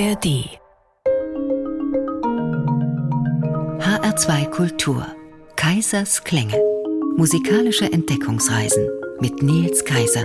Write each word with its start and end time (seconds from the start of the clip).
ARD 0.00 0.48
HR2 3.80 4.48
Kultur 4.48 5.06
Kaisers 5.56 6.24
Klänge 6.24 6.58
Musikalische 7.18 7.92
Entdeckungsreisen 7.92 8.88
mit 9.20 9.42
Nils 9.42 9.84
Kaiser 9.84 10.24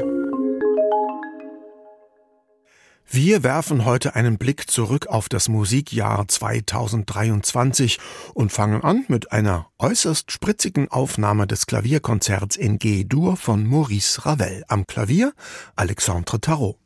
wir 3.07 3.43
werfen 3.43 3.85
heute 3.85 4.15
einen 4.15 4.37
Blick 4.37 4.69
zurück 4.69 5.07
auf 5.07 5.29
das 5.29 5.47
Musikjahr 5.47 6.27
2023 6.27 7.99
und 8.33 8.51
fangen 8.51 8.83
an 8.83 9.05
mit 9.09 9.31
einer 9.31 9.67
äußerst 9.77 10.31
spritzigen 10.31 10.89
Aufnahme 10.89 11.47
des 11.47 11.67
Klavierkonzerts 11.67 12.55
in 12.55 12.79
G-Dur 12.79 13.37
von 13.37 13.65
Maurice 13.67 14.25
Ravel. 14.25 14.63
Am 14.67 14.87
Klavier 14.87 15.33
Alexandre 15.75 16.41
Tarot. 16.41 16.77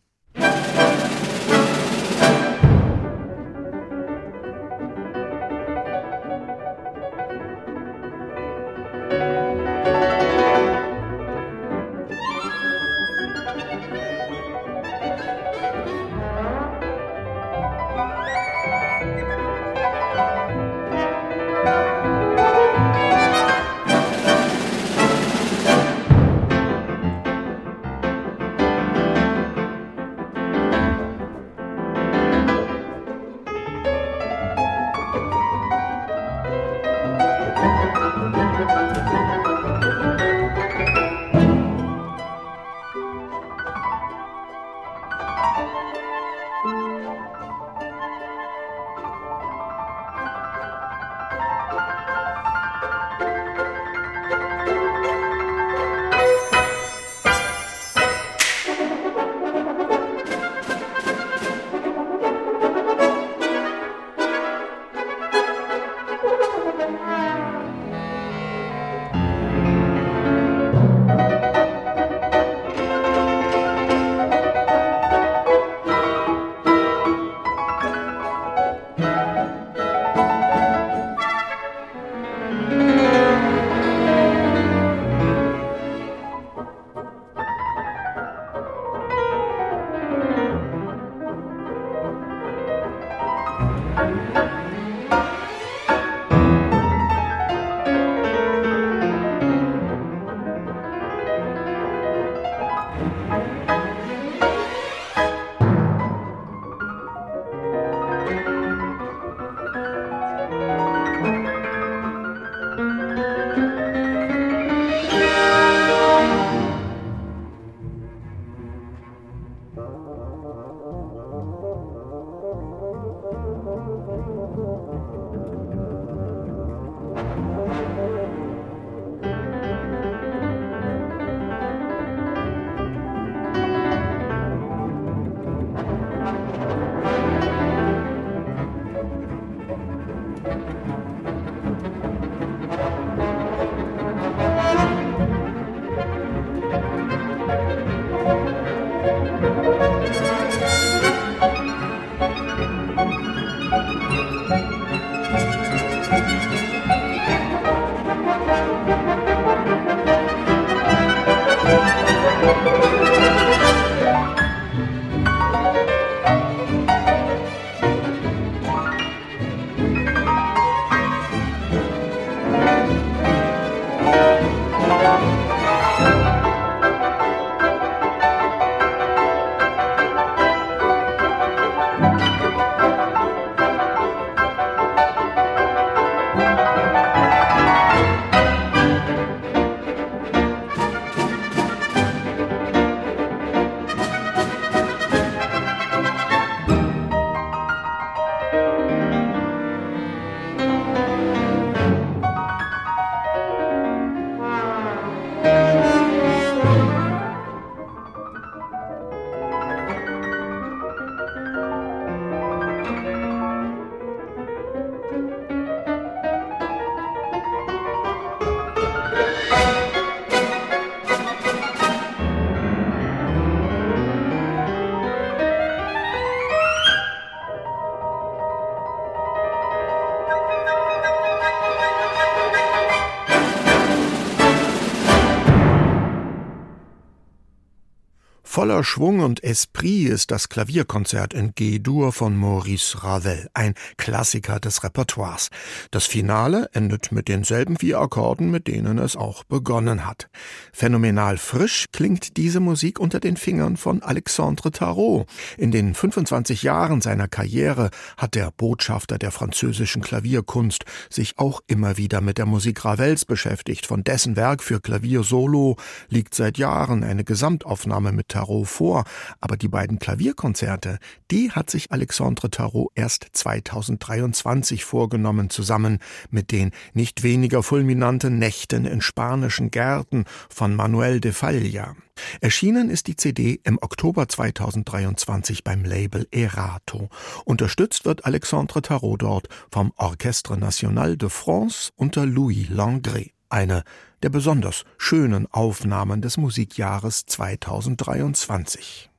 Voller 238.80 238.86
Schwung 238.86 239.20
und 239.20 239.44
Esprit 239.44 240.08
ist 240.08 240.32
das 240.32 240.48
Klavierkonzert 240.48 241.34
in 241.34 241.52
G-Dur 241.54 242.14
von 242.14 242.38
Maurice 242.38 243.04
Ravel, 243.04 243.50
ein 243.54 243.74
Klassiker 243.98 244.62
des 244.62 244.86
Repertoires. 244.86 245.50
Das 245.92 246.06
Finale 246.06 246.70
endet 246.72 247.12
mit 247.12 247.28
denselben 247.28 247.76
vier 247.76 248.00
Akkorden, 248.00 248.52
mit 248.52 248.68
denen 248.68 248.98
es 248.98 249.18
auch 249.18 249.44
begonnen 249.44 250.06
hat. 250.06 250.30
Phänomenal 250.72 251.38
frisch 251.38 251.88
klingt 251.92 252.38
diese 252.38 252.62
Musik 252.62 253.02
unter 253.02 253.20
den 253.20 253.36
Fingern 253.36 253.76
von 253.76 254.02
Alexandre 254.02 254.72
Tarot. 254.72 255.28
In 255.58 255.72
den 255.72 255.94
25 255.94 256.64
Jahren 256.64 257.02
seiner 257.02 257.28
Karriere 257.28 257.90
hat 258.16 258.34
der 258.34 258.50
Botschafter 258.56 259.18
der 259.18 259.32
französischen 259.32 260.02
Klavierkunst 260.02 260.86
sich 261.10 261.38
auch 261.38 261.60
immer 261.68 261.98
wieder 261.98 262.22
mit 262.22 262.38
der 262.38 262.46
Musik 262.46 262.86
Ravels 262.86 263.26
beschäftigt. 263.26 263.86
Von 263.86 264.06
dessen 264.06 264.38
Werk 264.38 264.64
für 264.64 264.80
Klavier 264.80 265.24
Solo 265.24 265.76
liegt 266.08 266.34
seit 266.34 266.58
Jahren 266.58 267.04
eine 267.04 267.26
Gesamtaufnahme 267.26 268.14
mit 268.14 268.30
Tarot 268.30 268.69
vor, 268.70 269.04
aber 269.42 269.58
die 269.58 269.68
beiden 269.68 270.00
Klavierkonzerte, 270.00 271.00
die 271.32 271.52
hat 271.52 271.70
sich 271.70 271.92
Alexandre 271.92 272.50
Tarot 272.50 272.92
erst 272.96 273.28
2023 273.34 274.86
vorgenommen, 274.86 275.50
zusammen 275.50 276.00
mit 276.30 276.52
den 276.52 276.72
nicht 276.94 277.24
weniger 277.24 277.64
fulminanten 277.64 278.40
Nächten 278.40 278.86
in 278.86 279.02
spanischen 279.02 279.72
Gärten 279.72 280.26
von 280.50 280.76
Manuel 280.76 281.20
de 281.20 281.32
Falla. 281.32 281.96
Erschienen 282.42 282.90
ist 282.90 283.08
die 283.08 283.16
CD 283.16 283.60
im 283.64 283.78
Oktober 283.82 284.28
2023 284.28 285.64
beim 285.64 285.84
Label 285.84 286.28
Erato. 286.32 287.10
Unterstützt 287.46 288.06
wird 288.06 288.26
Alexandre 288.26 288.82
Tarot 288.82 289.22
dort 289.22 289.48
vom 289.72 289.94
Orchestre 289.96 290.58
National 290.58 291.18
de 291.18 291.30
France 291.30 291.92
unter 291.96 292.26
Louis 292.26 292.70
Langré. 292.70 293.32
Eine 293.50 293.84
der 294.24 294.30
besonders 294.30 294.86
schönen 294.98 295.48
Aufnahmen 295.52 296.22
des 296.22 296.38
Musikjahres 296.38 297.26
2023. 297.26 299.10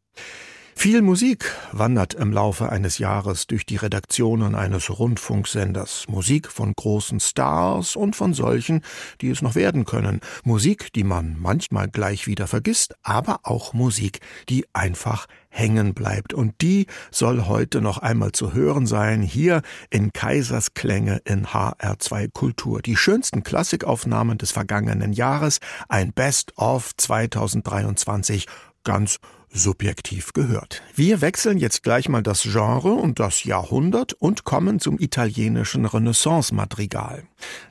Viel 0.82 1.02
Musik 1.02 1.44
wandert 1.72 2.14
im 2.14 2.32
Laufe 2.32 2.70
eines 2.70 2.96
Jahres 2.96 3.46
durch 3.46 3.66
die 3.66 3.76
Redaktionen 3.76 4.54
eines 4.54 4.88
Rundfunksenders. 4.88 6.06
Musik 6.08 6.50
von 6.50 6.72
großen 6.74 7.20
Stars 7.20 7.96
und 7.96 8.16
von 8.16 8.32
solchen, 8.32 8.80
die 9.20 9.28
es 9.28 9.42
noch 9.42 9.56
werden 9.56 9.84
können. 9.84 10.20
Musik, 10.42 10.90
die 10.94 11.04
man 11.04 11.36
manchmal 11.38 11.90
gleich 11.90 12.26
wieder 12.26 12.46
vergisst, 12.46 12.94
aber 13.02 13.40
auch 13.42 13.74
Musik, 13.74 14.20
die 14.48 14.64
einfach 14.72 15.26
hängen 15.50 15.92
bleibt. 15.92 16.32
Und 16.32 16.54
die 16.62 16.86
soll 17.10 17.46
heute 17.46 17.82
noch 17.82 17.98
einmal 17.98 18.32
zu 18.32 18.54
hören 18.54 18.86
sein, 18.86 19.20
hier 19.20 19.62
in 19.90 20.12
Kaisers 20.12 20.74
Klänge 20.74 21.20
in 21.24 21.46
HR2 21.46 22.30
Kultur. 22.32 22.80
Die 22.80 22.96
schönsten 22.96 23.42
Klassikaufnahmen 23.42 24.38
des 24.38 24.52
vergangenen 24.52 25.12
Jahres, 25.12 25.58
ein 25.88 26.12
Best-of 26.12 26.96
2023, 26.96 28.46
ganz 28.84 29.18
subjektiv 29.52 30.32
gehört. 30.32 30.82
Wir 30.94 31.20
wechseln 31.20 31.58
jetzt 31.58 31.82
gleich 31.82 32.08
mal 32.08 32.22
das 32.22 32.42
Genre 32.42 32.92
und 32.92 33.18
das 33.18 33.44
Jahrhundert 33.44 34.12
und 34.12 34.44
kommen 34.44 34.78
zum 34.78 34.98
italienischen 34.98 35.86
Renaissance-Madrigal. 35.86 37.24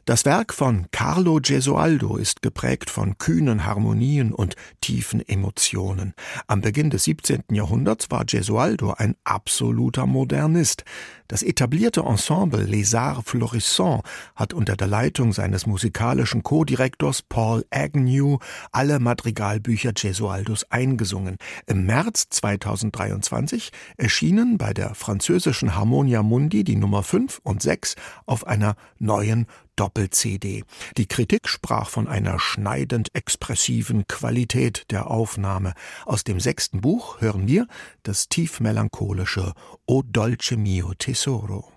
Das 0.10 0.26
Werk 0.26 0.56
von 0.56 0.88
Carlo 0.90 1.40
Gesualdo 1.40 2.18
ist 2.18 2.42
geprägt 2.42 2.90
von 2.90 3.20
kühnen 3.20 3.68
Harmonien 3.68 4.34
und 4.34 4.56
tiefen 4.82 5.22
Emotionen. 5.30 6.16
Am 6.48 6.62
Beginn 6.62 6.90
des 6.90 7.04
17. 7.04 7.44
Jahrhunderts 7.52 8.10
war 8.10 8.26
Gesualdo 8.26 8.96
ein 8.98 9.16
absoluter 9.24 10.08
Modernist. 10.08 10.84
Das 11.28 11.44
etablierte 11.44 12.02
Ensemble 12.02 12.64
Les 12.64 12.96
Arts 12.96 13.30
Florissants 13.30 14.02
hat 14.36 14.56
unter 14.56 14.76
der 14.76 14.88
Leitung 14.88 15.32
seines 15.32 15.68
musikalischen 15.68 16.42
Co-Direktors 16.42 17.22
Paul 17.22 17.64
Agnew 17.70 18.40
alle 18.72 18.98
Madrigalbücher 18.98 19.94
Gesualdos 19.94 20.66
eingesungen. 20.72 21.38
Im 21.68 21.86
März 21.86 22.30
2023 22.32 23.70
erschienen 23.98 24.58
bei 24.58 24.74
der 24.74 24.96
französischen 24.96 25.76
Harmonia 25.76 26.24
Mundi 26.24 26.64
die 26.64 26.78
Nummer 26.78 27.04
5 27.04 27.42
und 27.44 27.62
6 27.62 27.94
auf 28.26 28.48
einer 28.48 28.76
neuen 28.98 29.46
Doppel-CD. 29.80 30.66
Die 30.98 31.08
Kritik 31.08 31.48
sprach 31.48 31.90
von 31.90 32.08
einer 32.08 32.38
schneidend 32.38 33.16
expressiven 33.16 34.08
Qualität 34.08 34.86
der 34.92 35.10
Aufnahme. 35.10 35.74
Aus 36.06 36.26
dem 36.26 36.42
sechsten 36.42 36.82
Buch 36.82 37.22
hören 37.22 37.48
wir 37.48 37.66
das 38.04 38.28
tief 38.28 38.60
melancholische 38.60 39.54
O 39.86 40.02
dolce 40.02 40.58
mio 40.58 40.94
tesoro. 40.96 41.72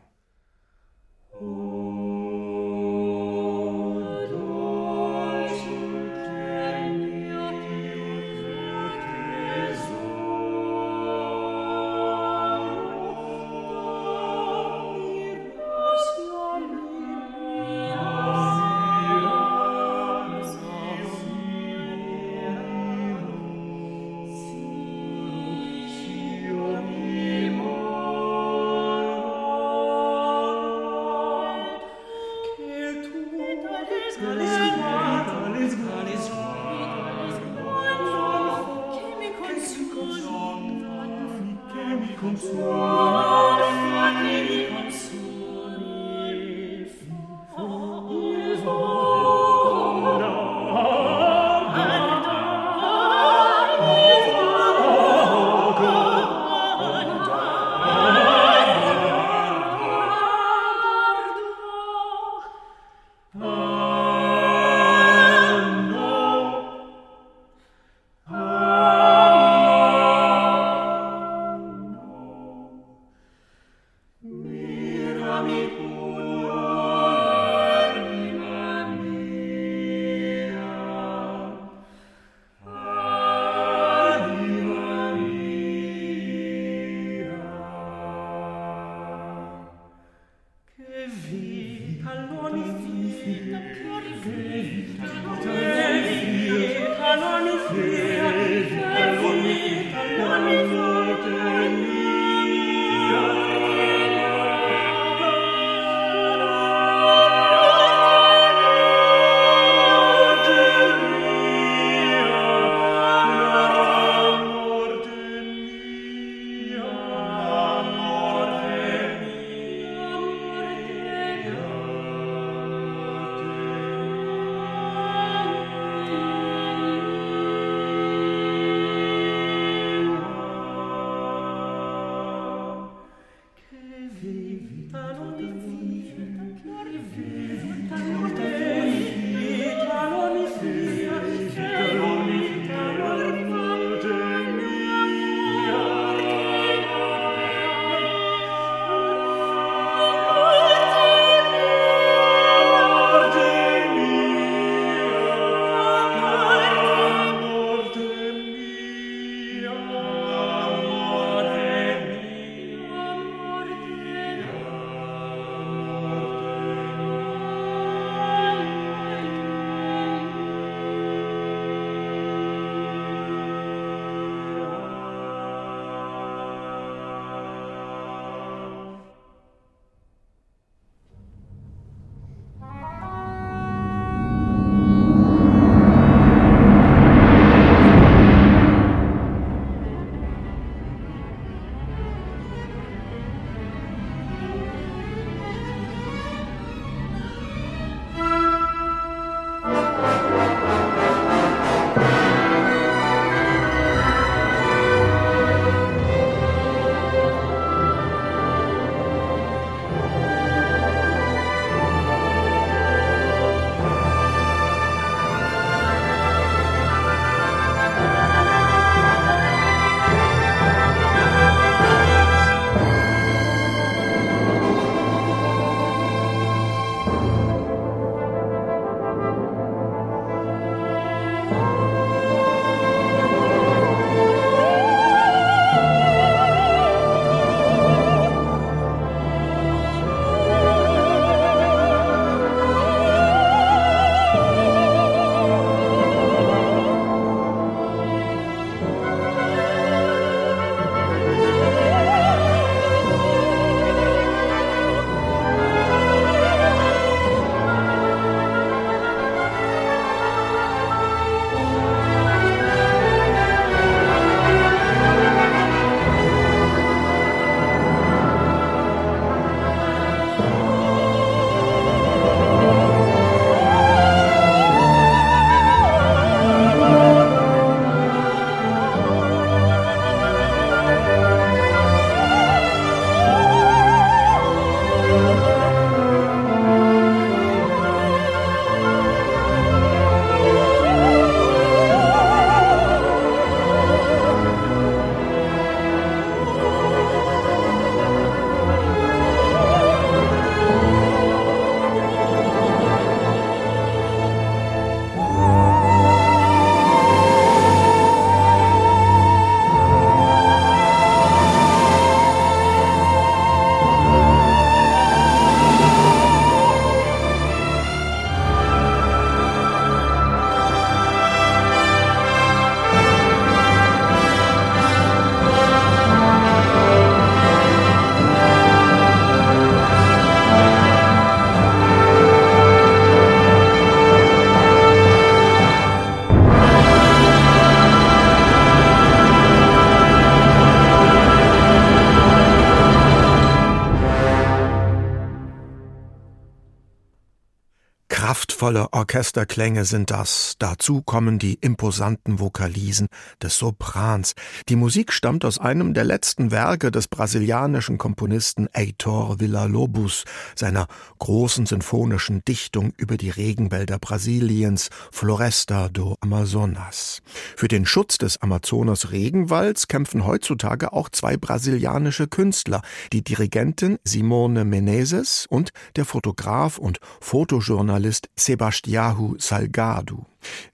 Prachtvolle 348.63 348.93
Orchesterklänge 348.93 349.85
sind 349.85 350.13
das. 350.13 350.55
Dazu 350.61 351.03
kommen 351.03 351.41
die 351.41 351.55
imposanten 351.55 352.39
Vokalisen 352.39 353.09
des 353.43 353.59
Soprans. 353.59 354.35
Die 354.69 354.77
Musik 354.77 355.13
stammt 355.13 355.45
aus 355.45 355.59
einem 355.59 355.95
der 355.95 356.05
letzten 356.05 356.53
Werke 356.53 356.93
des 356.93 357.09
brasilianischen 357.09 357.99
Komponisten 357.99 358.69
Heitor 358.73 359.41
Villa-Lobos, 359.41 360.23
seiner 360.55 360.87
großen 361.19 361.67
sinfonischen 361.67 362.45
Dichtung 362.45 362.93
über 362.97 363.17
die 363.17 363.31
Regenwälder 363.31 363.99
Brasiliens, 363.99 364.91
Floresta 365.11 365.89
do 365.89 366.15
Amazonas. 366.21 367.21
Für 367.57 367.67
den 367.67 367.85
Schutz 367.85 368.17
des 368.17 368.41
Amazonas-Regenwalds 368.43 369.89
kämpfen 369.89 370.25
heutzutage 370.25 370.93
auch 370.93 371.09
zwei 371.09 371.37
brasilianische 371.37 372.29
Künstler, 372.29 372.83
die 373.13 373.25
Dirigentin 373.25 373.99
Simone 374.05 374.65
Menezes 374.65 375.47
und 375.51 375.73
der 375.97 376.05
Fotograf 376.05 376.79
und 376.79 377.01
Fotojournalist 377.21 378.29
Sebastião 378.53 379.35
Salgado. 379.39 380.27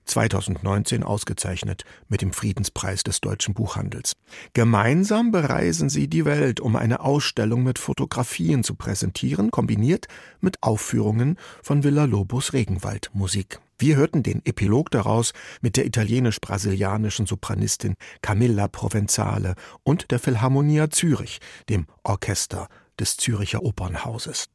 2019 0.05 1.05
ausgezeichnet 1.05 1.85
mit 2.09 2.23
dem 2.23 2.33
Friedenspreis 2.33 3.05
des 3.05 3.21
deutschen 3.21 3.55
Buchhandels. 3.55 4.15
Gemeinsam 4.53 5.31
bereisen 5.31 5.89
sie 5.89 6.09
die 6.09 6.25
Welt, 6.25 6.59
um 6.59 6.75
eine 6.75 6.99
Ausstellung 6.99 7.63
mit 7.63 7.79
Fotografien 7.79 8.65
zu 8.65 8.75
präsentieren, 8.75 9.53
kombiniert 9.53 10.09
mit 10.41 10.61
Aufführungen 10.61 11.37
von 11.63 11.85
Villa 11.85 12.05
Lobos 12.05 12.53
Regenwaldmusik. 12.53 13.61
Wir 13.79 13.95
hörten 13.95 14.25
den 14.25 14.45
Epilog 14.45 14.91
daraus 14.91 15.33
mit 15.61 15.77
der 15.77 15.87
italienisch-brasilianischen 15.87 17.27
Sopranistin 17.27 17.95
Camilla 18.23 18.67
Provenzale 18.67 19.55
und 19.85 20.11
der 20.11 20.19
Philharmonia 20.19 20.91
Zürich, 20.91 21.39
dem 21.69 21.87
Orchester 22.03 22.67
des 22.99 23.17
Züricher 23.19 23.63
Opernhauses. 23.63 24.49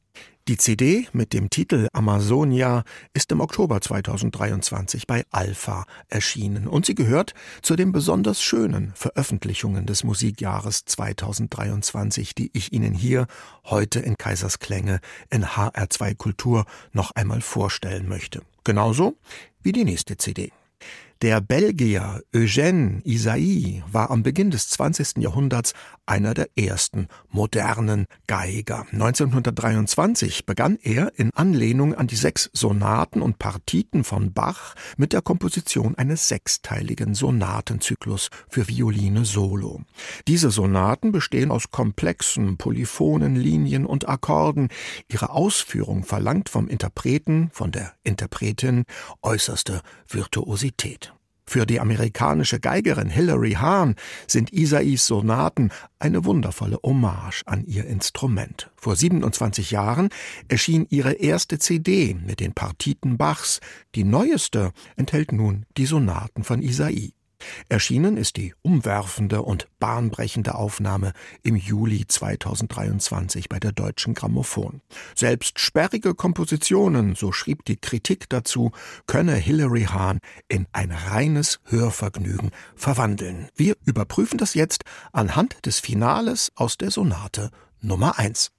Die 0.46 0.58
CD 0.58 1.08
mit 1.14 1.32
dem 1.32 1.48
Titel 1.48 1.88
Amazonia 1.94 2.84
ist 3.14 3.32
im 3.32 3.40
Oktober 3.40 3.80
2023 3.80 5.06
bei 5.06 5.24
Alpha 5.30 5.86
erschienen 6.10 6.68
und 6.68 6.84
sie 6.84 6.94
gehört 6.94 7.32
zu 7.62 7.76
den 7.76 7.92
besonders 7.92 8.42
schönen 8.42 8.92
Veröffentlichungen 8.94 9.86
des 9.86 10.04
Musikjahres 10.04 10.84
2023, 10.84 12.34
die 12.34 12.50
ich 12.52 12.74
Ihnen 12.74 12.92
hier 12.92 13.26
heute 13.64 14.00
in 14.00 14.18
Kaisersklänge 14.18 15.00
in 15.30 15.46
HR2 15.46 16.14
Kultur 16.14 16.66
noch 16.92 17.12
einmal 17.12 17.40
vorstellen 17.40 18.06
möchte. 18.06 18.42
Genauso 18.64 19.16
wie 19.62 19.72
die 19.72 19.86
nächste 19.86 20.18
CD. 20.18 20.52
Der 21.22 21.40
Belgier 21.40 22.22
Eugène 22.34 23.00
Isaïe 23.04 23.82
war 23.90 24.10
am 24.10 24.22
Beginn 24.22 24.50
des 24.50 24.68
20. 24.68 25.18
Jahrhunderts 25.22 25.72
einer 26.06 26.34
der 26.34 26.50
ersten 26.56 27.08
modernen 27.30 28.06
Geiger. 28.26 28.84
1923 28.92 30.44
begann 30.44 30.78
er 30.82 31.12
in 31.16 31.30
Anlehnung 31.34 31.94
an 31.94 32.08
die 32.08 32.16
sechs 32.16 32.50
Sonaten 32.52 33.22
und 33.22 33.38
Partiten 33.38 34.04
von 34.04 34.34
Bach 34.34 34.74
mit 34.98 35.14
der 35.14 35.22
Komposition 35.22 35.94
eines 35.94 36.28
sechsteiligen 36.28 37.14
Sonatenzyklus 37.14 38.28
für 38.50 38.68
Violine 38.68 39.24
Solo. 39.24 39.80
Diese 40.28 40.50
Sonaten 40.50 41.12
bestehen 41.12 41.50
aus 41.50 41.70
komplexen, 41.70 42.58
polyphonen 42.58 43.36
Linien 43.36 43.86
und 43.86 44.08
Akkorden. 44.08 44.68
Ihre 45.08 45.30
Ausführung 45.30 46.04
verlangt 46.04 46.50
vom 46.50 46.68
Interpreten, 46.68 47.48
von 47.52 47.72
der 47.72 47.94
Interpretin 48.02 48.84
äußerste 49.22 49.80
Virtuosität. 50.06 51.13
Für 51.46 51.66
die 51.66 51.80
amerikanische 51.80 52.58
Geigerin 52.58 53.08
Hilary 53.08 53.52
Hahn 53.52 53.94
sind 54.26 54.52
Isais 54.52 55.06
Sonaten 55.06 55.70
eine 55.98 56.24
wundervolle 56.24 56.78
Hommage 56.82 57.42
an 57.46 57.64
ihr 57.64 57.84
Instrument. 57.86 58.70
Vor 58.76 58.96
27 58.96 59.70
Jahren 59.70 60.08
erschien 60.48 60.86
ihre 60.90 61.12
erste 61.12 61.58
CD 61.58 62.14
mit 62.14 62.40
den 62.40 62.54
Partiten 62.54 63.18
Bachs. 63.18 63.60
Die 63.94 64.04
neueste 64.04 64.72
enthält 64.96 65.32
nun 65.32 65.66
die 65.76 65.86
Sonaten 65.86 66.44
von 66.44 66.62
Isai. 66.62 67.12
Erschienen 67.68 68.16
ist 68.16 68.36
die 68.36 68.54
umwerfende 68.62 69.42
und 69.42 69.68
bahnbrechende 69.78 70.54
Aufnahme 70.54 71.12
im 71.42 71.56
Juli 71.56 72.06
2023 72.06 73.48
bei 73.48 73.60
der 73.60 73.72
Deutschen 73.72 74.14
Grammophon. 74.14 74.80
Selbst 75.14 75.58
sperrige 75.58 76.14
Kompositionen, 76.14 77.14
so 77.14 77.32
schrieb 77.32 77.64
die 77.64 77.76
Kritik 77.76 78.28
dazu, 78.28 78.72
könne 79.06 79.34
Hilary 79.34 79.84
Hahn 79.84 80.18
in 80.48 80.66
ein 80.72 80.90
reines 80.92 81.60
Hörvergnügen 81.64 82.50
verwandeln. 82.74 83.48
Wir 83.54 83.76
überprüfen 83.84 84.38
das 84.38 84.54
jetzt 84.54 84.84
anhand 85.12 85.66
des 85.66 85.80
Finales 85.80 86.52
aus 86.54 86.78
der 86.78 86.90
Sonate 86.90 87.50
Nummer 87.80 88.18
1. 88.18 88.50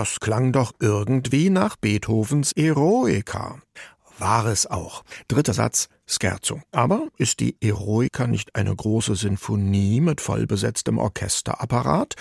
Das 0.00 0.18
klang 0.18 0.50
doch 0.50 0.72
irgendwie 0.80 1.50
nach 1.50 1.76
Beethovens 1.76 2.52
Eroica. 2.52 3.60
War 4.18 4.46
es 4.46 4.66
auch. 4.66 5.02
Dritter 5.28 5.52
Satz, 5.52 5.88
Scherzo. 6.06 6.62
Aber 6.72 7.08
ist 7.18 7.40
die 7.40 7.58
Eroica 7.60 8.26
nicht 8.26 8.56
eine 8.56 8.74
große 8.74 9.14
Sinfonie 9.14 10.00
mit 10.00 10.22
vollbesetztem 10.22 10.96
Orchesterapparat? 10.96 12.14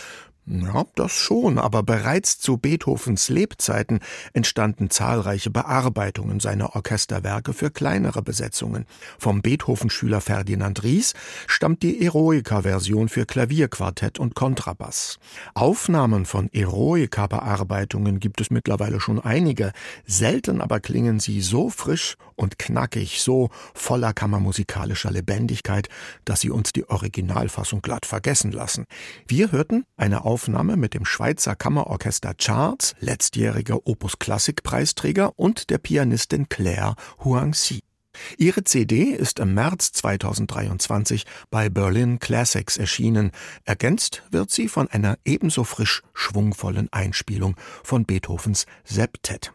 Ja, 0.45 0.85
das 0.95 1.11
schon, 1.11 1.59
aber 1.59 1.83
bereits 1.83 2.39
zu 2.39 2.57
Beethovens 2.57 3.29
Lebzeiten 3.29 3.99
entstanden 4.33 4.89
zahlreiche 4.89 5.51
Bearbeitungen 5.51 6.39
seiner 6.39 6.75
Orchesterwerke 6.75 7.53
für 7.53 7.69
kleinere 7.69 8.23
Besetzungen. 8.23 8.85
Vom 9.19 9.43
Beethoven-Schüler 9.43 10.21
Ferdinand 10.21 10.83
Ries 10.83 11.13
stammt 11.45 11.83
die 11.83 12.03
Eroica-Version 12.03 13.09
für 13.09 13.27
Klavierquartett 13.27 14.17
und 14.17 14.33
Kontrabass. 14.33 15.19
Aufnahmen 15.53 16.25
von 16.25 16.49
Eroica-Bearbeitungen 16.51 18.19
gibt 18.19 18.41
es 18.41 18.49
mittlerweile 18.49 18.99
schon 18.99 19.19
einige, 19.19 19.71
selten 20.07 20.61
aber 20.61 20.79
klingen 20.79 21.19
sie 21.19 21.41
so 21.41 21.69
frisch 21.69 22.15
und 22.39 22.57
knackig, 22.57 23.21
so 23.21 23.49
voller 23.73 24.13
kammermusikalischer 24.13 25.11
Lebendigkeit, 25.11 25.89
dass 26.25 26.41
sie 26.41 26.49
uns 26.49 26.71
die 26.71 26.89
Originalfassung 26.89 27.81
glatt 27.81 28.05
vergessen 28.05 28.51
lassen. 28.51 28.85
Wir 29.27 29.51
hörten 29.51 29.85
eine 29.97 30.23
Aufnahme 30.23 30.77
mit 30.77 30.93
dem 30.93 31.05
Schweizer 31.05 31.55
Kammerorchester 31.55 32.33
Charts, 32.33 32.95
letztjähriger 32.99 33.85
Opus 33.85 34.19
Klassik 34.19 34.63
Preisträger 34.63 35.37
und 35.37 35.69
der 35.69 35.77
Pianistin 35.79 36.47
Claire 36.47 36.95
Huangxi. 37.23 37.81
Ihre 38.37 38.63
CD 38.63 39.11
ist 39.11 39.39
im 39.39 39.53
März 39.53 39.91
2023 39.91 41.25
bei 41.49 41.69
Berlin 41.69 42.19
Classics 42.19 42.77
erschienen. 42.77 43.31
Ergänzt 43.65 44.23
wird 44.31 44.49
sie 44.49 44.67
von 44.67 44.87
einer 44.87 45.17
ebenso 45.25 45.63
frisch 45.63 46.01
schwungvollen 46.13 46.91
Einspielung 46.91 47.55
von 47.83 48.05
Beethovens 48.05 48.65
Septett. 48.83 49.53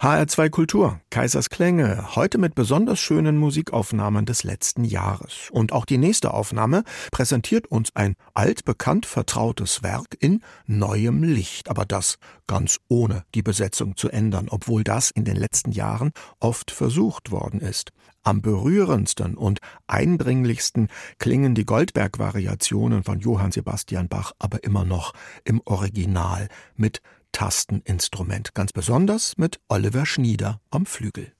HR2 0.00 0.48
Kultur, 0.48 0.98
Kaisers 1.10 1.50
Klänge, 1.50 2.16
heute 2.16 2.38
mit 2.38 2.54
besonders 2.54 2.98
schönen 2.98 3.36
Musikaufnahmen 3.36 4.24
des 4.24 4.44
letzten 4.44 4.82
Jahres. 4.82 5.50
Und 5.50 5.72
auch 5.72 5.84
die 5.84 5.98
nächste 5.98 6.32
Aufnahme 6.32 6.84
präsentiert 7.12 7.66
uns 7.66 7.94
ein 7.94 8.14
altbekannt 8.32 9.04
vertrautes 9.04 9.82
Werk 9.82 10.16
in 10.18 10.42
neuem 10.66 11.22
Licht, 11.22 11.68
aber 11.68 11.84
das 11.84 12.16
ganz 12.46 12.78
ohne 12.88 13.24
die 13.34 13.42
Besetzung 13.42 13.94
zu 13.94 14.08
ändern, 14.08 14.46
obwohl 14.48 14.84
das 14.84 15.10
in 15.10 15.26
den 15.26 15.36
letzten 15.36 15.70
Jahren 15.70 16.12
oft 16.38 16.70
versucht 16.70 17.30
worden 17.30 17.60
ist. 17.60 17.90
Am 18.22 18.40
berührendsten 18.40 19.34
und 19.34 19.60
eindringlichsten 19.86 20.88
klingen 21.18 21.54
die 21.54 21.66
Goldberg-Variationen 21.66 23.02
von 23.02 23.20
Johann 23.20 23.52
Sebastian 23.52 24.08
Bach 24.08 24.32
aber 24.38 24.64
immer 24.64 24.86
noch 24.86 25.12
im 25.44 25.60
Original 25.66 26.48
mit 26.74 27.02
Tasteninstrument, 27.32 28.54
ganz 28.54 28.72
besonders 28.72 29.36
mit 29.36 29.60
Oliver 29.68 30.06
Schnieder 30.06 30.60
am 30.70 30.86
Flügel. 30.86 31.32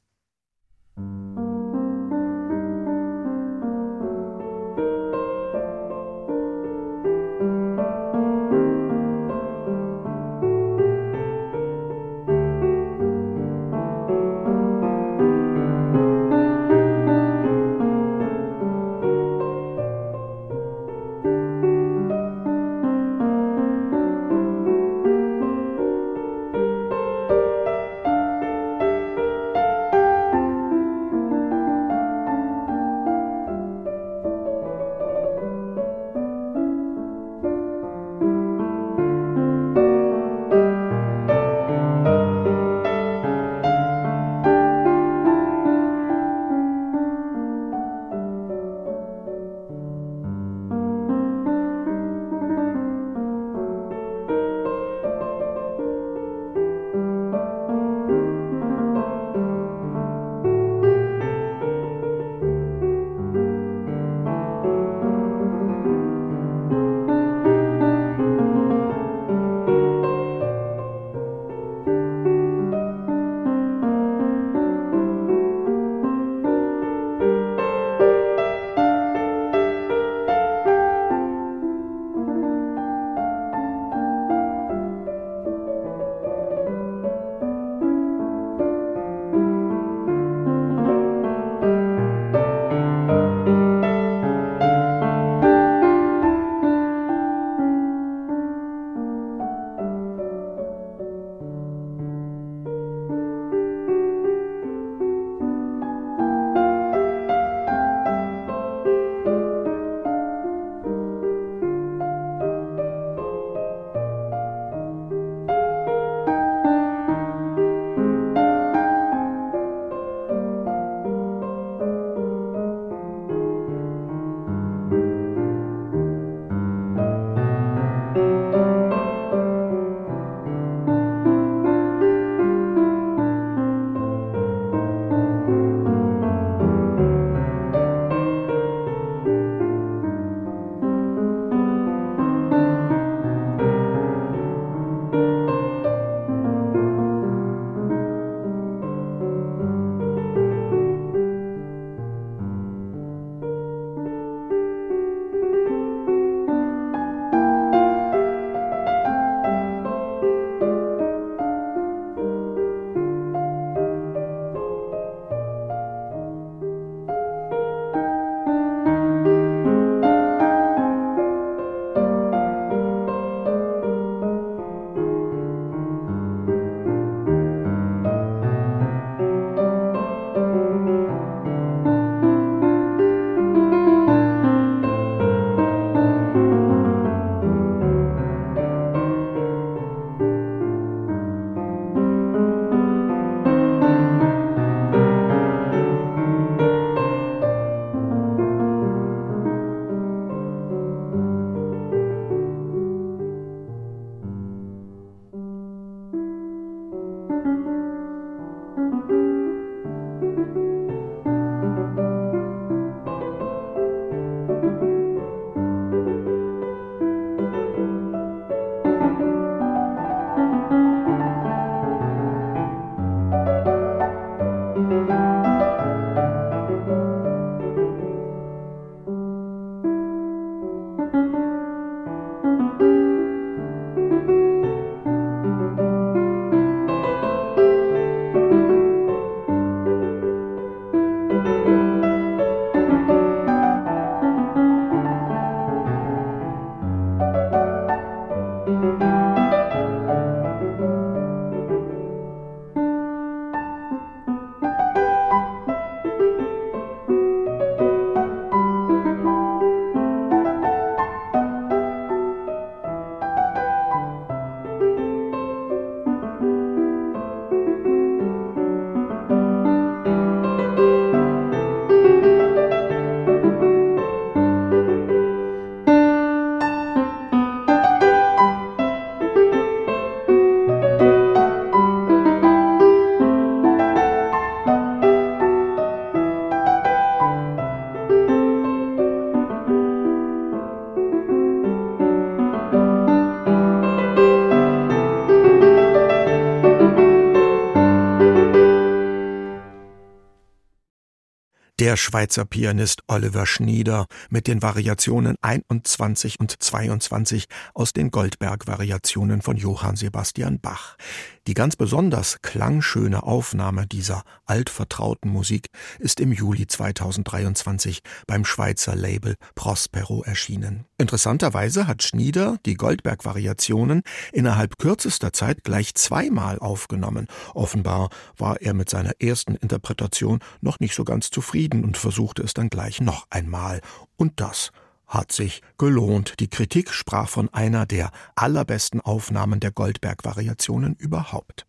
Der 301.80 301.96
Schweizer 301.96 302.44
Pianist 302.44 303.04
Oliver 303.06 303.46
Schnieder 303.46 304.06
mit 304.28 304.46
den 304.48 304.60
Variationen 304.60 305.36
21 305.40 306.38
und 306.38 306.62
22 306.62 307.46
aus 307.72 307.94
den 307.94 308.10
Goldberg-Variationen 308.10 309.40
von 309.40 309.56
Johann 309.56 309.96
Sebastian 309.96 310.60
Bach. 310.60 310.98
Die 311.46 311.54
ganz 311.54 311.76
besonders 311.76 312.42
klangschöne 312.42 313.22
Aufnahme 313.22 313.86
dieser 313.86 314.24
altvertrauten 314.44 315.30
Musik 315.30 315.68
ist 315.98 316.20
im 316.20 316.32
Juli 316.32 316.66
2023 316.66 318.00
beim 318.26 318.44
Schweizer 318.44 318.94
Label 318.94 319.36
Prospero 319.54 320.22
erschienen. 320.22 320.84
Interessanterweise 321.00 321.86
hat 321.86 322.02
Schnieder 322.02 322.58
die 322.66 322.74
Goldberg-Variationen 322.74 324.02
innerhalb 324.32 324.76
kürzester 324.76 325.32
Zeit 325.32 325.64
gleich 325.64 325.94
zweimal 325.94 326.58
aufgenommen. 326.58 327.26
Offenbar 327.54 328.10
war 328.36 328.60
er 328.60 328.74
mit 328.74 328.90
seiner 328.90 329.12
ersten 329.18 329.54
Interpretation 329.54 330.40
noch 330.60 330.78
nicht 330.78 330.94
so 330.94 331.04
ganz 331.04 331.30
zufrieden 331.30 331.84
und 331.84 331.96
versuchte 331.96 332.42
es 332.42 332.52
dann 332.52 332.68
gleich 332.68 333.00
noch 333.00 333.26
einmal. 333.30 333.80
Und 334.18 334.40
das 334.40 334.72
hat 335.06 335.32
sich 335.32 335.62
gelohnt. 335.78 336.38
Die 336.38 336.48
Kritik 336.48 336.92
sprach 336.92 337.30
von 337.30 337.48
einer 337.48 337.86
der 337.86 338.10
allerbesten 338.34 339.00
Aufnahmen 339.00 339.58
der 339.58 339.72
Goldberg-Variationen 339.72 340.96
überhaupt. 340.96 341.66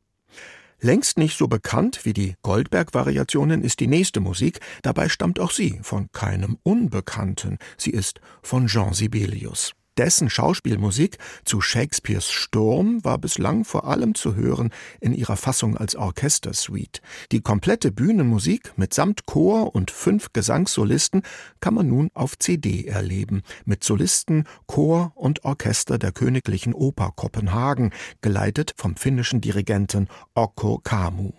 Längst 0.84 1.20
nicht 1.20 1.38
so 1.38 1.48
bekannt 1.48 2.06
wie 2.06 2.13
die 2.13 2.34
Goldberg-Variationen 2.41 3.62
ist 3.62 3.80
die 3.82 3.88
nächste 3.88 4.20
Musik, 4.20 4.60
dabei 4.82 5.10
stammt 5.10 5.39
auch 5.39 5.52
sie 5.52 5.80
von 5.84 6.12
keinem 6.12 6.58
Unbekannten, 6.63 7.60
sie 7.78 7.91
ist 7.91 8.20
von 8.41 8.65
Jean 8.65 8.94
Sibelius. 8.94 9.74
Dessen 9.97 10.30
Schauspielmusik 10.30 11.17
zu 11.43 11.60
Shakespeares 11.60 12.32
Sturm 12.32 13.04
war 13.04 13.17
bislang 13.17 13.65
vor 13.65 13.86
allem 13.88 14.15
zu 14.15 14.36
hören 14.36 14.71
in 15.01 15.13
ihrer 15.13 15.36
Fassung 15.36 15.75
als 15.75 15.95
Orchestersuite. 15.95 17.01
Die 17.32 17.41
komplette 17.41 17.91
Bühnenmusik 17.91 18.71
mitsamt 18.77 19.25
Chor 19.25 19.75
und 19.75 19.91
fünf 19.91 20.32
Gesangssolisten 20.32 21.23
kann 21.60 21.73
man 21.73 21.88
nun 21.88 22.10
auf 22.13 22.39
CD 22.39 22.86
erleben, 22.86 23.41
mit 23.65 23.84
Solisten, 23.84 24.45
Chor 24.65 25.12
und 25.15 25.43
Orchester 25.43 25.97
der 25.97 26.13
Königlichen 26.13 26.73
Oper 26.73 27.12
Kopenhagen, 27.15 27.91
geleitet 28.21 28.73
vom 28.77 28.95
finnischen 28.95 29.41
Dirigenten 29.41 30.08
Okko 30.36 30.80
Kamu. 30.84 31.32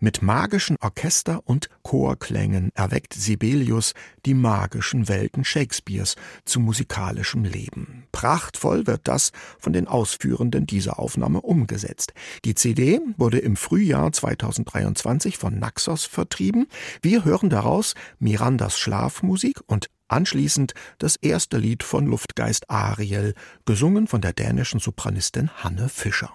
Mit 0.00 0.22
magischen 0.22 0.76
Orchester- 0.80 1.42
und 1.44 1.68
Chorklängen 1.82 2.70
erweckt 2.74 3.14
Sibelius 3.14 3.94
die 4.26 4.34
magischen 4.34 5.08
Welten 5.08 5.44
Shakespeares 5.44 6.16
zu 6.44 6.60
musikalischem 6.60 7.44
Leben. 7.44 8.04
Prachtvoll 8.12 8.86
wird 8.86 9.02
das 9.04 9.32
von 9.58 9.72
den 9.72 9.86
Ausführenden 9.86 10.66
dieser 10.66 10.98
Aufnahme 10.98 11.40
umgesetzt. 11.40 12.14
Die 12.44 12.54
CD 12.54 13.00
wurde 13.16 13.38
im 13.38 13.56
Frühjahr 13.56 14.12
2023 14.12 15.38
von 15.38 15.58
Naxos 15.58 16.04
vertrieben. 16.04 16.66
Wir 17.00 17.24
hören 17.24 17.50
daraus 17.50 17.94
Mirandas 18.18 18.78
Schlafmusik 18.78 19.60
und 19.66 19.88
Anschließend 20.08 20.74
das 20.98 21.16
erste 21.16 21.56
Lied 21.56 21.82
von 21.82 22.06
Luftgeist 22.06 22.68
Ariel, 22.68 23.32
gesungen 23.64 24.06
von 24.06 24.20
der 24.20 24.34
dänischen 24.34 24.78
Sopranistin 24.78 25.48
Hanne 25.64 25.88
Fischer. 25.88 26.34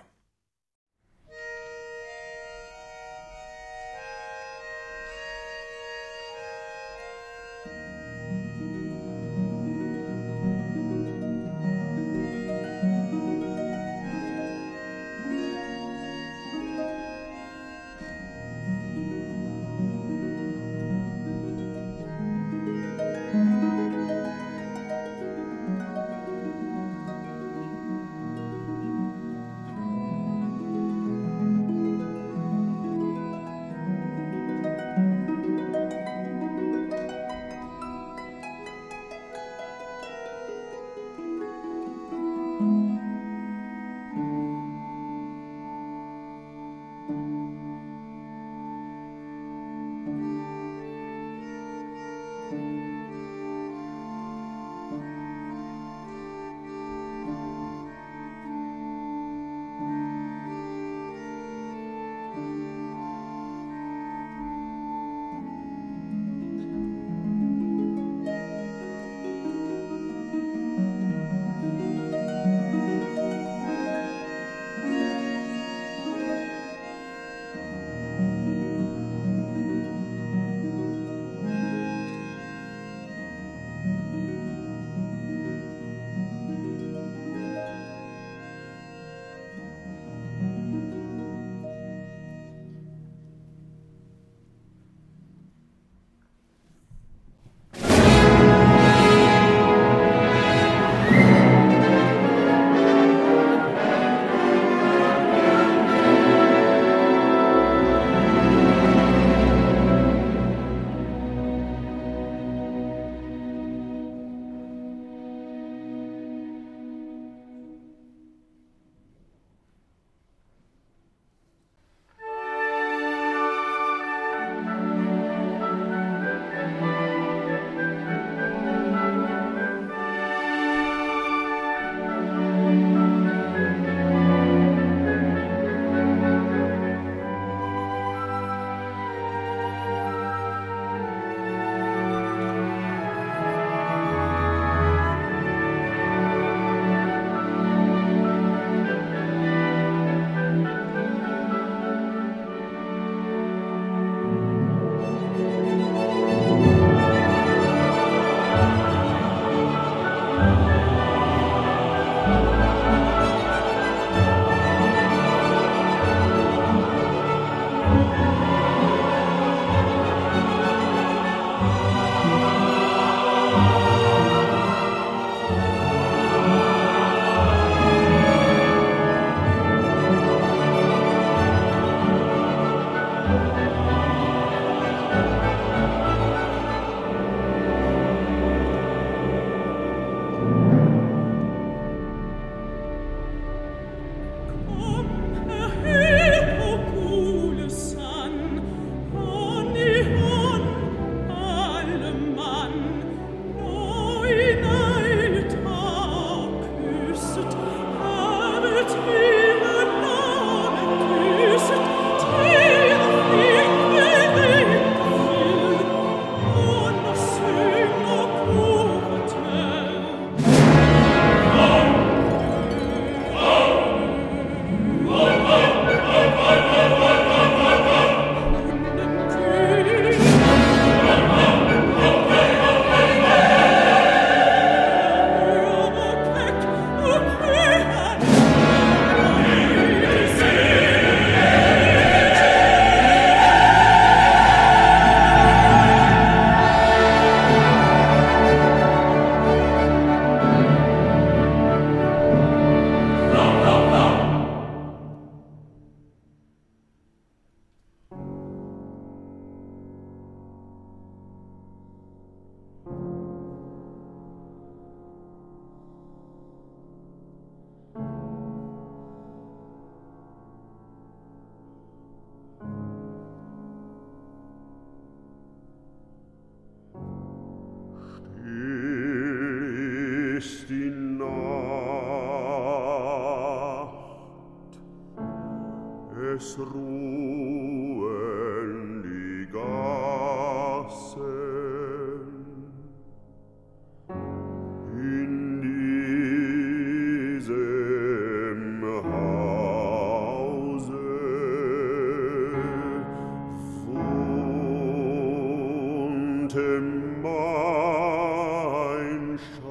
mein 309.17 309.39
Schatz. 309.39 309.66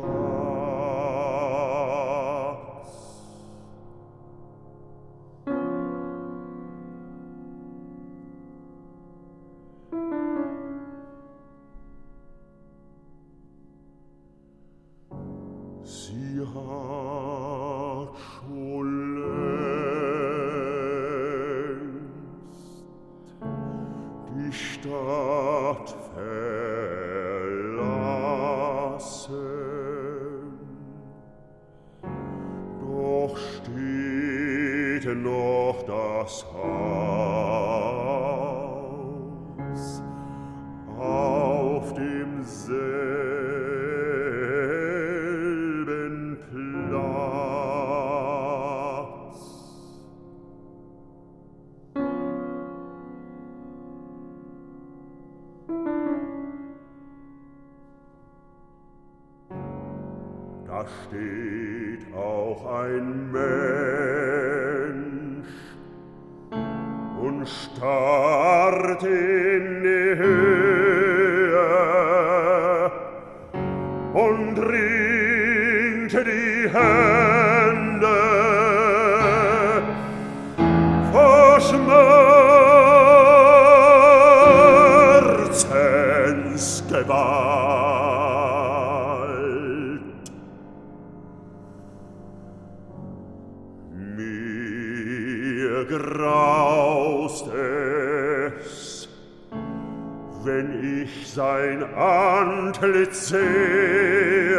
antlitz 101.96 103.28
sehe. 103.28 104.56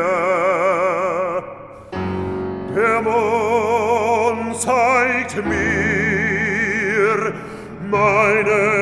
Der 2.76 3.02
Mond 3.02 4.62
zeigt 4.62 5.38
mir 5.46 7.34
meine 7.90 8.77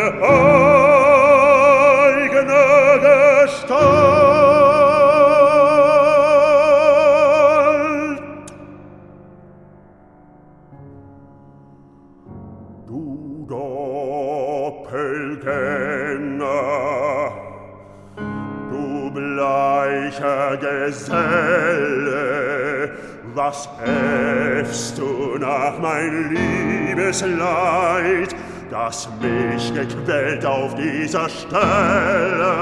Geselle, 20.86 22.91
was 23.33 23.67
äffst 23.83 24.99
du 24.99 25.36
nach 25.39 25.79
mein 25.79 26.29
Liebesleid, 26.29 28.36
das 28.69 29.09
mich 29.19 29.73
gequält 29.73 30.45
auf 30.45 30.75
dieser 30.75 31.27
Stelle? 31.27 32.55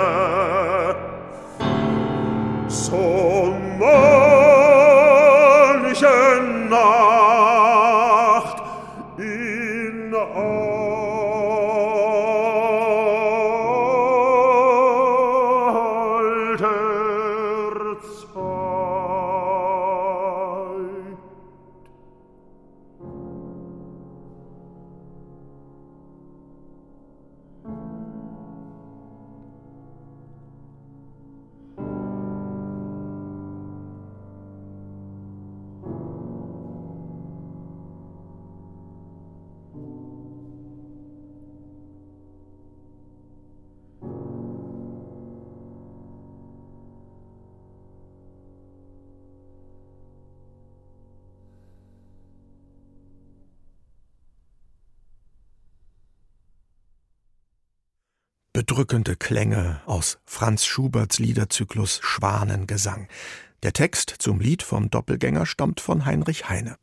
So 2.67 3.57
manche 3.77 4.22
bedrückende 58.73 59.15
Klänge 59.15 59.81
aus 59.85 60.17
Franz 60.25 60.65
Schuberts 60.65 61.19
Liederzyklus 61.19 61.99
Schwanengesang. 62.01 63.07
Der 63.61 63.71
Text 63.71 64.15
zum 64.17 64.39
Lied 64.39 64.63
vom 64.63 64.89
Doppelgänger 64.89 65.45
stammt 65.45 65.79
von 65.79 66.05
Heinrich 66.05 66.49
Heine. 66.49 66.77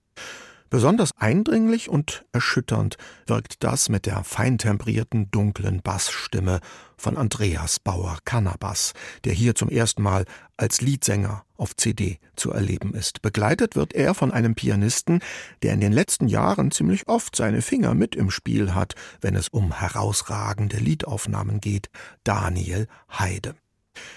Besonders 0.71 1.11
eindringlich 1.17 1.89
und 1.89 2.25
erschütternd 2.31 2.97
wirkt 3.27 3.65
das 3.65 3.89
mit 3.89 4.07
der 4.07 4.23
feintemperierten, 4.23 5.29
dunklen 5.33 5.83
Bassstimme 5.83 6.61
von 6.97 7.17
Andreas 7.17 7.81
Bauer-Cannabas, 7.81 8.93
der 9.25 9.33
hier 9.33 9.57
zum 9.57 9.69
ersten 9.69 10.01
Mal 10.01 10.27
als 10.57 10.81
Liedsänger 10.81 11.45
auf 11.57 11.75
CD 11.75 12.21
zu 12.37 12.53
erleben 12.53 12.95
ist. 12.95 13.21
Begleitet 13.21 13.75
wird 13.75 13.95
er 13.95 14.15
von 14.15 14.31
einem 14.31 14.55
Pianisten, 14.55 15.21
der 15.65 15.75
in 15.75 15.81
den 15.81 15.93
letzten 15.93 16.29
Jahren 16.29 16.71
ziemlich 16.71 17.09
oft 17.09 17.35
seine 17.35 17.63
Finger 17.63 17.95
mit 17.95 18.15
im 18.15 18.31
Spiel 18.31 18.73
hat, 18.73 18.95
wenn 19.21 19.35
es 19.35 19.49
um 19.49 19.73
herausragende 19.73 20.77
Liedaufnahmen 20.77 21.61
geht, 21.61 21.91
Daniel 22.23 22.87
Heide. 23.19 23.57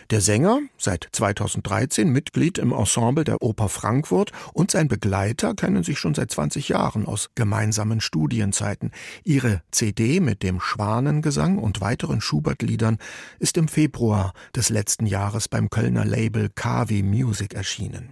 Der 0.09 0.21
Sänger, 0.21 0.59
seit 0.77 1.07
2013 1.11 2.09
Mitglied 2.09 2.57
im 2.57 2.71
Ensemble 2.71 3.23
der 3.23 3.41
Oper 3.41 3.69
Frankfurt 3.69 4.31
und 4.53 4.71
sein 4.71 4.87
Begleiter 4.87 5.55
kennen 5.55 5.83
sich 5.83 5.97
schon 5.97 6.13
seit 6.13 6.31
20 6.31 6.69
Jahren 6.69 7.05
aus 7.05 7.29
gemeinsamen 7.35 8.01
Studienzeiten. 8.01 8.91
Ihre 9.23 9.61
CD 9.71 10.19
mit 10.19 10.43
dem 10.43 10.59
Schwanengesang 10.59 11.57
und 11.57 11.81
weiteren 11.81 12.21
Schubert-Liedern 12.21 12.97
ist 13.39 13.57
im 13.57 13.67
Februar 13.67 14.33
des 14.55 14.69
letzten 14.69 15.05
Jahres 15.05 15.47
beim 15.47 15.69
Kölner 15.69 16.05
Label 16.05 16.49
KW 16.53 17.01
Music 17.01 17.53
erschienen. 17.53 18.09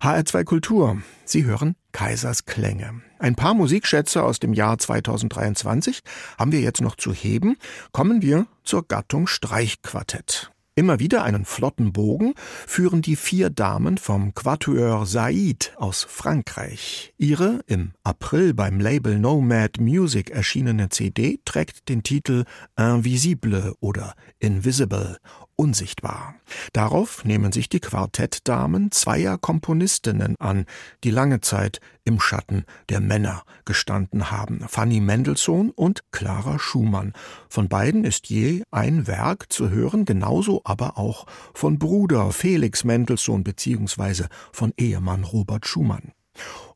HR2 0.00 0.44
Kultur. 0.44 1.02
Sie 1.24 1.44
hören 1.44 1.74
Kaisers 1.92 2.44
Klänge. 2.44 3.02
Ein 3.18 3.34
paar 3.34 3.54
Musikschätze 3.54 4.22
aus 4.22 4.38
dem 4.38 4.52
Jahr 4.52 4.78
2023 4.78 6.00
haben 6.38 6.52
wir 6.52 6.60
jetzt 6.60 6.80
noch 6.80 6.96
zu 6.96 7.12
heben. 7.12 7.56
Kommen 7.90 8.22
wir 8.22 8.46
zur 8.62 8.86
Gattung 8.86 9.26
Streichquartett. 9.26 10.52
Immer 10.78 11.00
wieder 11.00 11.24
einen 11.24 11.44
flotten 11.44 11.92
Bogen 11.92 12.34
führen 12.38 13.02
die 13.02 13.16
vier 13.16 13.50
Damen 13.50 13.98
vom 13.98 14.32
Quatuor 14.32 15.06
Said 15.06 15.72
aus 15.74 16.04
Frankreich. 16.08 17.12
Ihre 17.18 17.62
im 17.66 17.90
April 18.04 18.54
beim 18.54 18.78
Label 18.78 19.18
Nomad 19.18 19.80
Music 19.80 20.30
erschienene 20.30 20.88
CD 20.90 21.40
trägt 21.44 21.88
den 21.88 22.04
Titel 22.04 22.44
Invisible 22.78 23.74
oder 23.80 24.14
Invisible 24.38 25.18
unsichtbar. 25.58 26.36
Darauf 26.72 27.24
nehmen 27.24 27.50
sich 27.50 27.68
die 27.68 27.80
Quartettdamen 27.80 28.92
zweier 28.92 29.38
Komponistinnen 29.38 30.36
an, 30.38 30.66
die 31.02 31.10
lange 31.10 31.40
Zeit 31.40 31.80
im 32.04 32.20
Schatten 32.20 32.64
der 32.88 33.00
Männer 33.00 33.42
gestanden 33.64 34.30
haben, 34.30 34.64
Fanny 34.68 35.00
Mendelssohn 35.00 35.70
und 35.70 36.04
Clara 36.12 36.58
Schumann. 36.58 37.12
Von 37.48 37.68
beiden 37.68 38.04
ist 38.04 38.28
je 38.28 38.62
ein 38.70 39.06
Werk 39.06 39.52
zu 39.52 39.68
hören, 39.70 40.04
genauso 40.04 40.62
aber 40.64 40.96
auch 40.96 41.26
von 41.54 41.78
Bruder 41.78 42.30
Felix 42.30 42.84
Mendelssohn 42.84 43.42
bzw. 43.42 44.26
von 44.52 44.72
Ehemann 44.78 45.24
Robert 45.24 45.66
Schumann. 45.66 46.12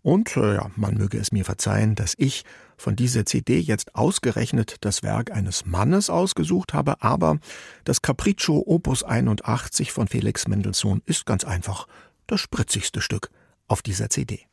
Und 0.02 0.36
äh, 0.36 0.56
ja, 0.56 0.70
man 0.76 0.94
möge 0.94 1.18
es 1.18 1.32
mir 1.32 1.44
verzeihen, 1.44 1.94
dass 1.94 2.14
ich 2.18 2.44
von 2.76 2.96
dieser 2.96 3.24
CD 3.24 3.58
jetzt 3.60 3.94
ausgerechnet 3.94 4.76
das 4.80 5.02
Werk 5.02 5.30
eines 5.30 5.64
Mannes 5.64 6.10
ausgesucht 6.10 6.74
habe, 6.74 7.00
aber 7.02 7.38
das 7.84 8.02
Capriccio 8.02 8.62
Opus 8.66 9.04
81 9.04 9.92
von 9.92 10.08
Felix 10.08 10.48
Mendelssohn 10.48 11.02
ist 11.06 11.24
ganz 11.24 11.44
einfach 11.44 11.86
das 12.26 12.40
spritzigste 12.40 13.00
Stück 13.00 13.30
auf 13.68 13.82
dieser 13.82 14.10
CD. 14.10 14.46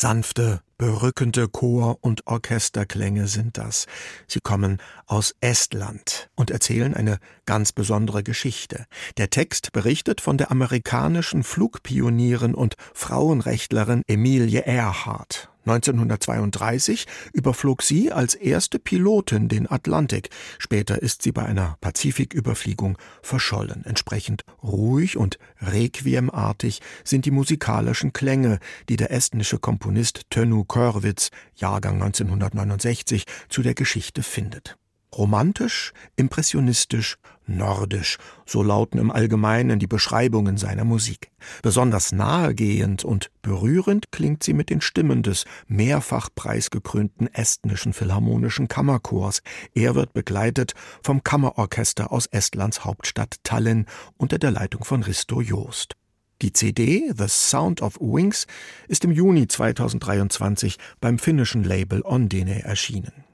Sanfte, 0.00 0.62
berückende 0.78 1.46
Chor- 1.46 1.98
und 2.00 2.26
Orchesterklänge 2.26 3.26
sind 3.28 3.58
das. 3.58 3.86
Sie 4.26 4.40
kommen 4.40 4.78
aus 5.04 5.34
Estland 5.42 6.30
und 6.36 6.50
erzählen 6.50 6.94
eine 6.94 7.18
ganz 7.44 7.72
besondere 7.72 8.22
Geschichte. 8.22 8.86
Der 9.18 9.28
Text 9.28 9.72
berichtet 9.72 10.22
von 10.22 10.38
der 10.38 10.50
amerikanischen 10.50 11.42
Flugpionierin 11.42 12.54
und 12.54 12.76
Frauenrechtlerin 12.94 14.00
Emilie 14.06 14.62
Earhart. 14.62 15.50
1932 15.66 17.06
überflog 17.32 17.82
sie 17.82 18.12
als 18.12 18.34
erste 18.34 18.78
Pilotin 18.78 19.48
den 19.48 19.70
Atlantik. 19.70 20.30
Später 20.58 21.02
ist 21.02 21.22
sie 21.22 21.32
bei 21.32 21.44
einer 21.44 21.76
Pazifiküberfliegung 21.80 22.98
verschollen. 23.22 23.84
Entsprechend 23.84 24.44
ruhig 24.62 25.16
und 25.16 25.38
requiemartig 25.60 26.80
sind 27.04 27.24
die 27.24 27.30
musikalischen 27.30 28.12
Klänge, 28.12 28.58
die 28.88 28.96
der 28.96 29.10
estnische 29.10 29.58
Komponist 29.58 30.22
Tönu 30.30 30.64
Körwitz, 30.64 31.30
Jahrgang 31.54 31.94
1969, 32.02 33.24
zu 33.48 33.62
der 33.62 33.74
Geschichte 33.74 34.22
findet. 34.22 34.76
Romantisch, 35.16 35.92
impressionistisch, 36.16 37.16
nordisch, 37.46 38.18
so 38.46 38.62
lauten 38.62 38.98
im 38.98 39.10
Allgemeinen 39.10 39.78
die 39.78 39.86
Beschreibungen 39.86 40.56
seiner 40.56 40.84
Musik. 40.84 41.30
Besonders 41.62 42.12
nahegehend 42.12 43.04
und 43.04 43.30
berührend 43.42 44.12
klingt 44.12 44.42
sie 44.44 44.52
mit 44.52 44.70
den 44.70 44.80
Stimmen 44.80 45.22
des 45.22 45.44
mehrfach 45.66 46.28
preisgekrönten 46.34 47.26
estnischen 47.34 47.92
Philharmonischen 47.92 48.68
Kammerchors. 48.68 49.42
Er 49.74 49.94
wird 49.94 50.12
begleitet 50.12 50.74
vom 51.02 51.24
Kammerorchester 51.24 52.12
aus 52.12 52.26
Estlands 52.26 52.84
Hauptstadt 52.84 53.36
Tallinn 53.42 53.86
unter 54.16 54.38
der 54.38 54.52
Leitung 54.52 54.84
von 54.84 55.02
Risto 55.02 55.40
Joost. 55.40 55.96
Die 56.42 56.52
CD 56.52 57.12
The 57.14 57.28
Sound 57.28 57.82
of 57.82 57.98
Wings 58.00 58.46
ist 58.88 59.04
im 59.04 59.10
Juni 59.10 59.46
2023 59.46 60.78
beim 61.00 61.18
finnischen 61.18 61.64
Label 61.64 62.00
Ondine 62.02 62.62
erschienen. 62.62 63.29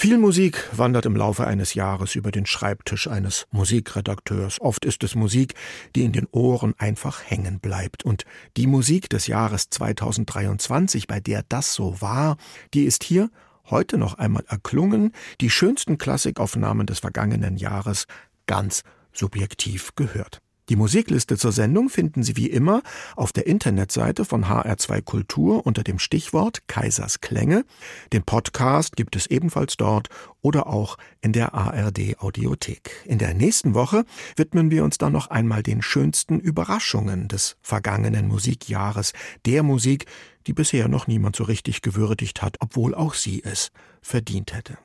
Viel 0.00 0.16
Musik 0.16 0.62
wandert 0.70 1.06
im 1.06 1.16
Laufe 1.16 1.44
eines 1.44 1.74
Jahres 1.74 2.14
über 2.14 2.30
den 2.30 2.46
Schreibtisch 2.46 3.08
eines 3.08 3.48
Musikredakteurs. 3.50 4.60
Oft 4.60 4.84
ist 4.84 5.02
es 5.02 5.16
Musik, 5.16 5.54
die 5.96 6.04
in 6.04 6.12
den 6.12 6.28
Ohren 6.30 6.74
einfach 6.78 7.20
hängen 7.28 7.58
bleibt. 7.58 8.04
Und 8.04 8.24
die 8.56 8.68
Musik 8.68 9.10
des 9.10 9.26
Jahres 9.26 9.70
2023, 9.70 11.08
bei 11.08 11.18
der 11.18 11.42
das 11.48 11.74
so 11.74 12.00
war, 12.00 12.36
die 12.74 12.84
ist 12.84 13.02
hier 13.02 13.28
heute 13.70 13.98
noch 13.98 14.14
einmal 14.14 14.44
erklungen, 14.46 15.10
die 15.40 15.50
schönsten 15.50 15.98
Klassikaufnahmen 15.98 16.86
des 16.86 17.00
vergangenen 17.00 17.56
Jahres 17.56 18.06
ganz 18.46 18.84
subjektiv 19.12 19.96
gehört. 19.96 20.40
Die 20.68 20.76
Musikliste 20.76 21.38
zur 21.38 21.52
Sendung 21.52 21.88
finden 21.88 22.22
Sie 22.22 22.36
wie 22.36 22.50
immer 22.50 22.82
auf 23.16 23.32
der 23.32 23.46
Internetseite 23.46 24.26
von 24.26 24.44
HR2 24.44 25.00
Kultur 25.00 25.64
unter 25.66 25.82
dem 25.82 25.98
Stichwort 25.98 26.68
Kaisers 26.68 27.22
Klänge. 27.22 27.64
Den 28.12 28.22
Podcast 28.22 28.94
gibt 28.94 29.16
es 29.16 29.26
ebenfalls 29.26 29.78
dort 29.78 30.08
oder 30.42 30.66
auch 30.66 30.98
in 31.22 31.32
der 31.32 31.54
ARD 31.54 32.18
Audiothek. 32.18 32.90
In 33.06 33.16
der 33.16 33.32
nächsten 33.32 33.72
Woche 33.72 34.04
widmen 34.36 34.70
wir 34.70 34.84
uns 34.84 34.98
dann 34.98 35.14
noch 35.14 35.28
einmal 35.28 35.62
den 35.62 35.80
schönsten 35.80 36.38
Überraschungen 36.38 37.28
des 37.28 37.56
vergangenen 37.62 38.28
Musikjahres, 38.28 39.14
der 39.46 39.62
Musik, 39.62 40.04
die 40.46 40.52
bisher 40.52 40.88
noch 40.88 41.06
niemand 41.06 41.34
so 41.34 41.44
richtig 41.44 41.80
gewürdigt 41.80 42.42
hat, 42.42 42.56
obwohl 42.60 42.94
auch 42.94 43.14
sie 43.14 43.42
es 43.42 43.70
verdient 44.02 44.52
hätte. 44.52 44.76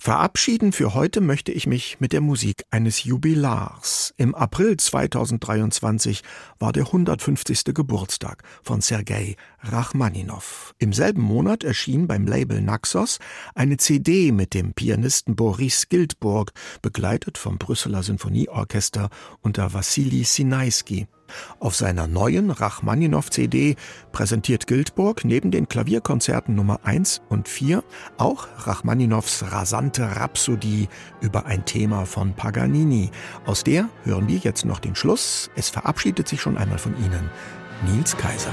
Verabschieden 0.00 0.70
für 0.70 0.94
heute 0.94 1.20
möchte 1.20 1.50
ich 1.50 1.66
mich 1.66 1.98
mit 1.98 2.12
der 2.12 2.20
Musik 2.20 2.64
eines 2.70 3.02
Jubilars. 3.02 4.14
Im 4.16 4.32
April 4.32 4.76
2023 4.76 6.22
war 6.60 6.72
der 6.72 6.86
150. 6.86 7.74
Geburtstag 7.74 8.44
von 8.62 8.80
Sergei 8.80 9.34
Rachmaninow. 9.60 10.72
Im 10.78 10.92
selben 10.92 11.22
Monat 11.22 11.64
erschien 11.64 12.06
beim 12.06 12.28
Label 12.28 12.60
Naxos 12.62 13.18
eine 13.56 13.76
CD 13.76 14.30
mit 14.30 14.54
dem 14.54 14.72
Pianisten 14.72 15.34
Boris 15.34 15.88
Gildburg, 15.88 16.52
begleitet 16.80 17.36
vom 17.36 17.58
Brüsseler 17.58 18.04
Sinfonieorchester 18.04 19.10
unter 19.42 19.74
Wassili 19.74 20.22
Sinaisky. 20.22 21.08
Auf 21.60 21.76
seiner 21.76 22.06
neuen 22.06 22.50
Rachmaninow-CD 22.50 23.76
präsentiert 24.12 24.66
Gildburg 24.66 25.24
neben 25.24 25.50
den 25.50 25.68
Klavierkonzerten 25.68 26.54
Nummer 26.54 26.80
1 26.84 27.22
und 27.28 27.48
4 27.48 27.82
auch 28.16 28.48
Rachmaninows 28.58 29.44
rasante 29.50 30.16
Rhapsodie 30.16 30.88
über 31.20 31.46
ein 31.46 31.64
Thema 31.64 32.06
von 32.06 32.34
Paganini. 32.34 33.10
Aus 33.46 33.64
der 33.64 33.88
hören 34.04 34.28
wir 34.28 34.38
jetzt 34.38 34.64
noch 34.64 34.78
den 34.78 34.94
Schluss. 34.94 35.50
Es 35.56 35.68
verabschiedet 35.70 36.28
sich 36.28 36.40
schon 36.40 36.56
einmal 36.56 36.78
von 36.78 36.96
Ihnen 36.96 37.30
Nils 37.86 38.16
Kaiser. 38.16 38.52